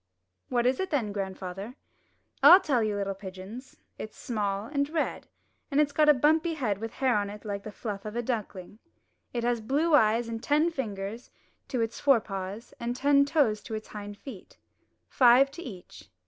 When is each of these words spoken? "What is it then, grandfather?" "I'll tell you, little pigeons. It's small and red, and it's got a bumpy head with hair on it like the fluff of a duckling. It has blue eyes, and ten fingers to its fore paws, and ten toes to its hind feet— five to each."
"What 0.49 0.65
is 0.65 0.79
it 0.79 0.89
then, 0.89 1.11
grandfather?" 1.11 1.75
"I'll 2.41 2.59
tell 2.59 2.81
you, 2.81 2.95
little 2.95 3.13
pigeons. 3.13 3.77
It's 3.99 4.17
small 4.17 4.65
and 4.65 4.89
red, 4.89 5.27
and 5.69 5.79
it's 5.79 5.91
got 5.91 6.09
a 6.09 6.13
bumpy 6.15 6.55
head 6.55 6.79
with 6.79 6.93
hair 6.93 7.15
on 7.15 7.29
it 7.29 7.45
like 7.45 7.61
the 7.61 7.71
fluff 7.71 8.03
of 8.03 8.15
a 8.15 8.23
duckling. 8.23 8.79
It 9.31 9.43
has 9.43 9.61
blue 9.61 9.93
eyes, 9.93 10.27
and 10.27 10.41
ten 10.41 10.71
fingers 10.71 11.29
to 11.67 11.81
its 11.81 11.99
fore 11.99 12.19
paws, 12.19 12.73
and 12.79 12.95
ten 12.95 13.25
toes 13.25 13.61
to 13.61 13.75
its 13.75 13.89
hind 13.89 14.17
feet— 14.17 14.57
five 15.07 15.51
to 15.51 15.61
each." 15.61 16.09